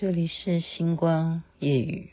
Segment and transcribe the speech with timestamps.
[0.00, 2.08] 这里是星光夜雨。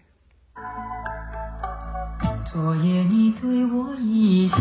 [2.51, 4.57] 昨夜你对我一笑，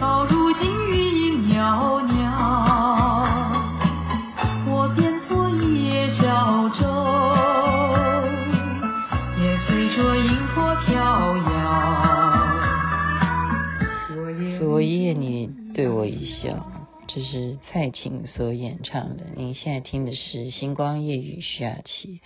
[0.00, 2.26] 到如今余音袅袅，
[4.66, 6.82] 我变作夜小舟，
[9.40, 11.52] 也随着萤火飘摇。
[14.58, 16.73] 昨夜你对我一笑。
[17.14, 19.22] 这是蔡琴所演唱的。
[19.36, 22.20] 您现在听的是《星光夜雨》徐雅琪。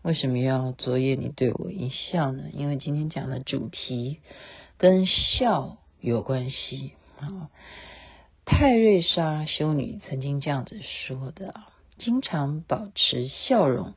[0.00, 2.44] 为什么要昨夜你对我一笑呢？
[2.54, 4.20] 因为今天讲的主题
[4.78, 7.50] 跟笑有关系啊。
[8.46, 11.52] 泰瑞莎修女曾经这样子说的：
[11.98, 13.92] 经常保持笑容，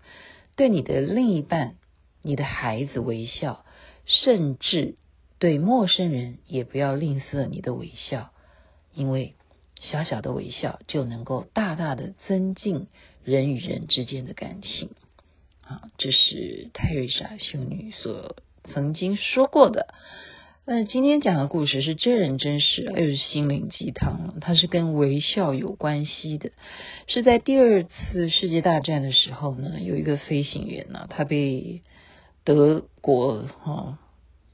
[0.57, 1.75] 对你的另一半、
[2.21, 3.63] 你的孩子微笑，
[4.05, 4.98] 甚至
[5.39, 8.34] 对陌生人也不要吝啬你的微笑，
[8.93, 9.35] 因为。
[9.91, 12.87] 小小的微笑就能够大大的增进
[13.23, 14.89] 人与人之间的感情
[15.65, 15.89] 啊！
[15.97, 19.93] 这是泰瑞莎修女所曾经说过的。
[20.65, 26.51] 那今天讲的故事是真人真事，又是心灵鸡汤，它是跟微笑有关系的。
[27.07, 31.81] 是在第二次世界大战的时候呢，有一个飞行员呢，他被
[32.45, 33.99] 德国哈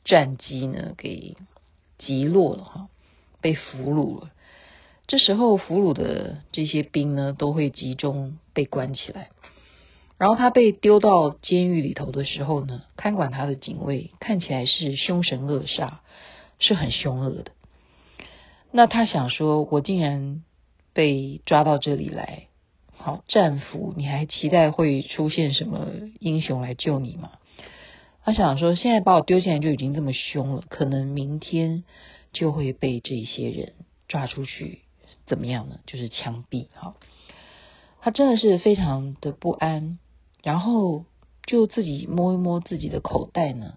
[0.03, 1.37] 战机呢给
[1.99, 2.89] 击落了哈，
[3.39, 4.31] 被俘虏了。
[5.09, 9.29] 这时候俘虏的这些兵呢，都会集中被关起来。
[10.19, 15.93] 然后他被丢到监狱里头的时候呢，看管他的警卫看起来是凶神恶煞，
[16.59, 17.53] 是很凶恶的。
[18.71, 20.43] 那他想说，我竟然
[20.93, 22.43] 被抓到这里来，
[22.95, 25.87] 好战俘，你还期待会出现什么
[26.19, 27.31] 英雄来救你吗？
[28.23, 31.83] 他想说，现在把我丢进来就已经这么凶了，可能明天
[32.31, 33.73] 就会被这些人
[34.07, 34.81] 抓出去。
[35.29, 35.79] 怎么样呢？
[35.85, 36.67] 就是枪毙。
[36.73, 36.95] 哈，
[38.01, 39.99] 他真的是非常的不安，
[40.43, 41.05] 然后
[41.45, 43.75] 就自己摸一摸自己的口袋呢，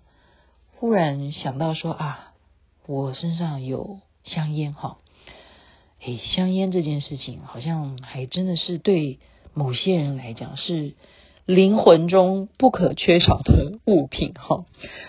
[0.78, 2.32] 忽然想到说啊，
[2.86, 4.96] 我身上有香烟哈，
[6.00, 9.18] 诶，香烟这件事情好像还真的是对
[9.52, 10.94] 某些人来讲是
[11.44, 14.64] 灵魂中不可缺少的物品哈。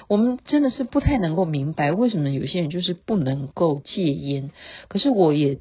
[0.07, 4.51] 我们真的是不太能够明白为什么有些人就是不能够戒烟，
[4.88, 5.59] 可是我也。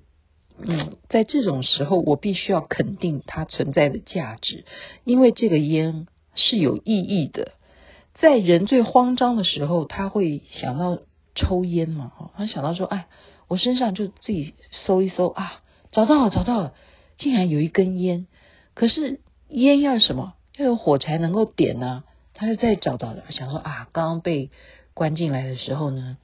[0.65, 4.65] 嗯，在这种时候，我必须要肯定它存在的价值，
[5.05, 7.53] 因为这个烟是有意义的。
[8.15, 10.99] 在人最慌张的时候，他会想到
[11.35, 13.07] 抽烟嘛，他想到说，哎，
[13.49, 16.75] 我身上就自己搜一搜啊，找到了，找到了，
[17.19, 18.27] 竟然有一根烟。
[18.75, 20.35] 可是烟要什么？
[20.57, 22.05] 要有火柴能够点呢？
[22.35, 24.51] 他就再找到了，想说啊，刚刚被
[24.95, 26.17] 关进来的时候呢。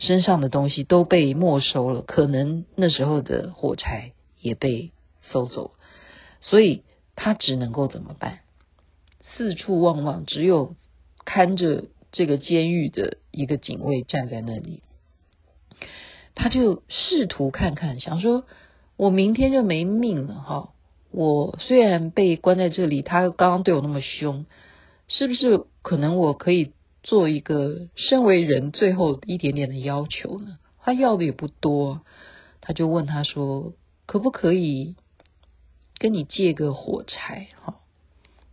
[0.00, 4.92] 身上的东西都被没收了，可能那时候的火柴也被
[5.30, 5.72] 收走，
[6.40, 6.82] 所以
[7.14, 8.40] 他只能够怎么办？
[9.36, 10.74] 四处望望，只有
[11.24, 14.82] 看着这个监狱的一个警卫站在那里，
[16.34, 18.44] 他就试图看看，想说
[18.96, 20.70] 我明天就没命了哈！
[21.10, 24.46] 我虽然被关在这里，他刚刚对我那么凶，
[25.08, 26.72] 是不是可能我可以？
[27.02, 32.02] 做一个身为人最后一点点的要求呢，他要的也不多，
[32.60, 33.72] 他就问他说
[34.04, 34.96] ：“可不可以
[35.98, 37.48] 跟你借个火柴？
[37.62, 37.76] 哈，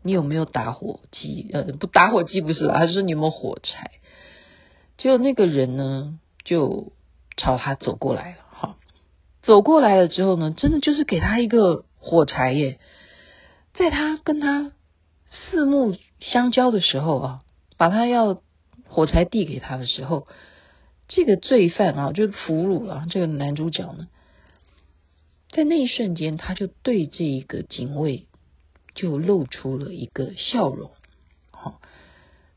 [0.01, 1.49] 你有没有打火机？
[1.51, 2.77] 呃，不，打火机不是吧？
[2.77, 3.91] 他说你有没有火柴？”
[4.97, 6.93] 结果那个人呢，就
[7.35, 8.37] 朝他走过来了。
[8.49, 8.77] 哈，
[9.43, 12.79] 走过来了之后呢，真的就是给他一个火柴耶，
[13.73, 14.71] 在他跟他
[15.29, 17.41] 四目相交的时候啊。
[17.77, 18.41] 把他要
[18.85, 20.27] 火柴递给他的时候，
[21.07, 24.07] 这个罪犯啊，就俘虏啊，这个男主角呢，
[25.51, 28.27] 在那一瞬间，他就对这个警卫
[28.95, 30.91] 就露出了一个笑容。
[31.51, 31.79] 好，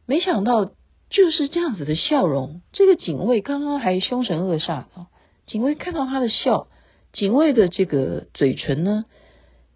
[0.06, 0.72] 没想到
[1.10, 5.06] 就是这样子的笑容，这个警卫刚刚还凶神恶煞的，
[5.47, 6.69] 警卫看到他的笑，
[7.12, 9.04] 警卫的这个嘴唇呢，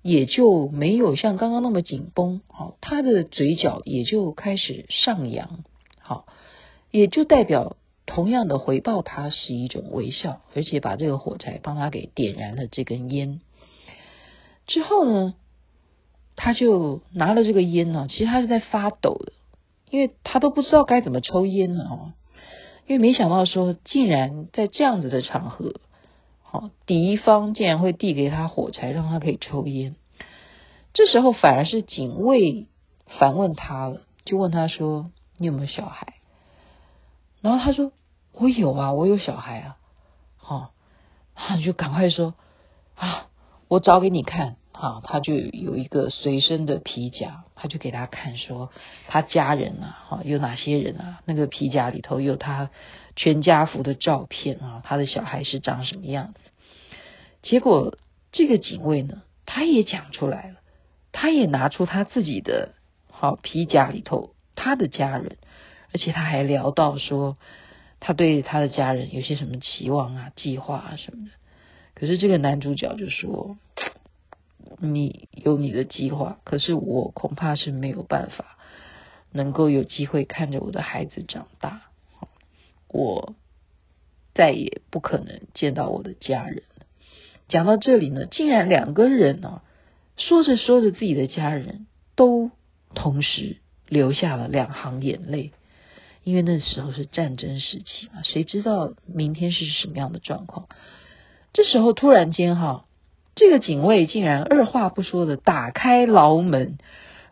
[0.04, 5.64] 也就没有像刚刚那么紧绷，好，他的嘴角也就开始上扬，
[5.98, 6.26] 好，
[6.90, 13.40] 也就代表同样的回报，他是一种微笑，而且把这个火柴帮他给点燃了这根烟。
[14.66, 15.36] 之后呢，
[16.36, 19.32] 他就拿了这个烟呢，其实他是在发抖的，
[19.88, 22.12] 因为他都不知道该怎么抽烟了哦，
[22.86, 25.80] 因为没想到说，竟然在这样子的场合。
[26.54, 29.96] 哦敌方竟然会递给他火柴，让他可以抽烟。
[30.92, 32.68] 这时候反而是警卫
[33.18, 36.14] 反问他了，就问他说：“你有没有小孩？”
[37.42, 37.90] 然后他说
[38.32, 39.76] ：“我有啊，我有小孩啊。”
[40.38, 40.70] 好，
[41.34, 42.34] 他就赶快说
[42.94, 43.26] ：“啊，
[43.66, 48.70] 我找给你看。”啊，他就有一个随身的皮夹，他就给他看说
[49.08, 51.20] 他家人啊，哈，有哪些人啊？
[51.24, 52.68] 那个皮夹里头有他
[53.16, 56.40] 全家福的照片啊，他的小孩是长什么样子？
[57.40, 57.96] 结果
[58.30, 60.56] 这个警卫呢，他也讲出来了，
[61.12, 62.74] 他也拿出他自己的
[63.10, 65.38] 好皮夹里头他的家人，
[65.94, 67.38] 而且他还聊到说
[68.00, 71.30] 他对他的家人有些什么期望啊、计划啊什么的。
[71.94, 73.56] 可是这个男主角就说
[74.78, 78.58] ：“你有你的计划，可是我恐怕是没有办法
[79.32, 81.82] 能够有机会看着我的孩子长大，
[82.88, 83.34] 我
[84.34, 86.62] 再也不可能见到我的家人。”
[87.46, 89.60] 讲到这里呢，竟然两个人呢，
[90.16, 91.86] 说着说着自己的家人
[92.16, 92.50] 都
[92.94, 95.52] 同时流下了两行眼泪，
[96.22, 100.68] 因为那时候是战争时期嘛，谁知道明天是什么样的状况？
[101.52, 102.86] 这时候突然间哈，
[103.34, 106.78] 这个警卫竟然二话不说的打开牢门，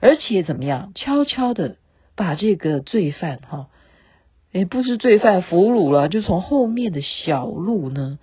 [0.01, 1.77] 而且怎么样，悄悄的
[2.17, 3.69] 把这个罪犯哈，
[4.51, 8.19] 也，不是罪犯俘虏了，就从后面的小路呢。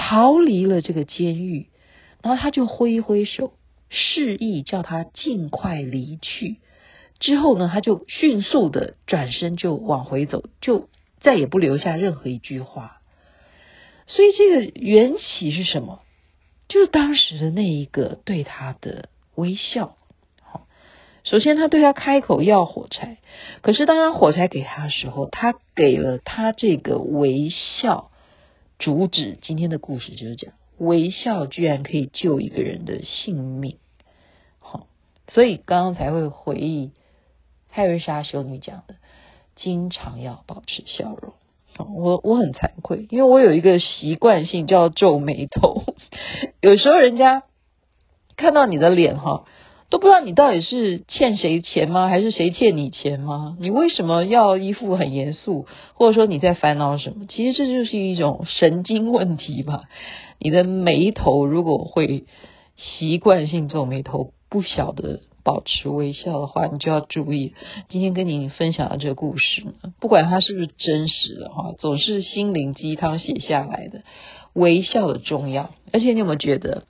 [0.00, 1.66] 逃离了这个监狱，
[2.22, 3.54] 然后他就挥挥手，
[3.88, 6.58] 示意叫他尽快离去。
[7.18, 10.88] 之后呢，他就迅速的转身就往回走，就
[11.20, 13.00] 再也不留下任何一句话。
[14.06, 15.98] 所以这个缘起是什么？
[16.68, 19.96] 就是当时的那一个对他的微笑。
[20.42, 20.66] 好，
[21.24, 23.18] 首先他对他开口要火柴，
[23.62, 28.10] 可是当他火柴给他的时候，他给了他这个微笑。
[28.78, 33.76] 主旨今天的故事就是讲微笑居然可以救一个人的性命，
[34.60, 34.86] 好，
[35.32, 36.92] 所以刚刚才会回忆
[37.70, 38.94] 泰瑞莎修女讲的，
[39.56, 41.32] 经常要保持笑容。
[41.92, 45.82] 我我很惭愧，因为我有一个习惯性叫皱眉头，
[46.60, 47.44] 有时候人家
[48.36, 49.44] 看到你的脸哈。
[49.90, 52.08] 都不知道你到底是欠谁钱吗？
[52.08, 53.56] 还是谁欠你钱吗？
[53.58, 55.64] 你为什么要一副很严肃，
[55.94, 57.24] 或者说你在烦恼什么？
[57.26, 59.84] 其实这就是一种神经问题吧。
[60.38, 62.26] 你的眉头如果会
[62.76, 67.54] 习惯性皱眉头，不晓得保持微笑的话，你就要注意。
[67.88, 69.64] 今天跟你分享的这个故事，
[70.00, 74.02] 不管它是不是真实的哈，总是心灵鸡汤写下来的，
[74.52, 75.74] 微笑的重要。
[75.92, 76.84] 而且你有没有觉得，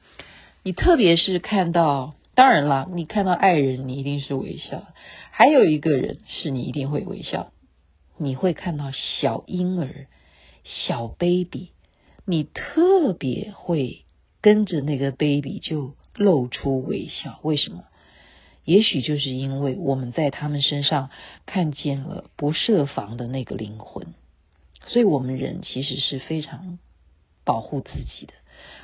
[0.63, 2.15] 你特别是看到。
[2.35, 4.87] 当然啦，你看到爱人，你一定是微笑。
[5.33, 7.51] 还有一个人是你一定会微笑，
[8.17, 10.07] 你会看到小婴儿、
[10.63, 11.71] 小 baby，
[12.25, 14.05] 你特别会
[14.41, 17.41] 跟着那个 baby 就露出微笑。
[17.43, 17.83] 为什么？
[18.65, 21.11] 也许就是因为我们在他们身上
[21.45, 24.15] 看见了不设防的那个灵魂，
[24.85, 26.79] 所以我们人其实是非常
[27.49, 28.35] 保护自己的。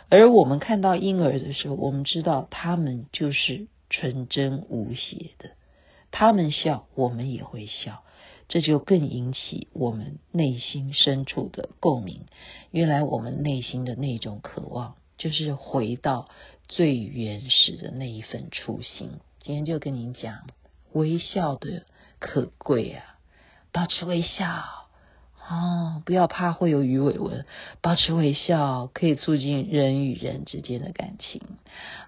[0.09, 5.51] 而我们看到婴儿的时候，我们知道他们就是纯真无邪的，
[6.11, 8.03] 他们笑，我们也会笑，
[8.49, 12.23] 这就更引起我们内心深处的共鸣。
[12.71, 16.31] 原来我们内心的那种渴望，就是回到
[16.67, 19.11] 最原始的那一份初心。
[19.41, 20.47] 今天就跟您讲
[20.93, 21.85] 微笑的
[22.19, 23.19] 可贵啊，
[23.73, 24.84] 保持微笑。
[25.49, 27.45] 哦，不要怕会有鱼尾纹，
[27.83, 31.43] 保持微笑可以促进人与人之间的感情。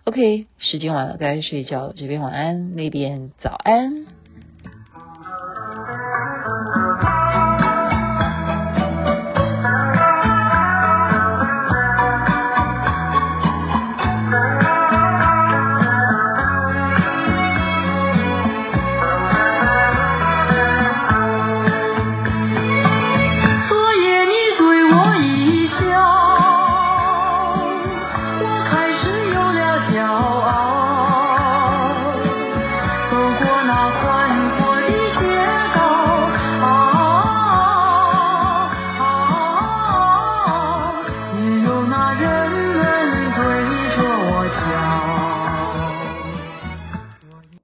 [0.04, 4.06] OK，时间晚了，该睡觉了，这边晚安，那边早安。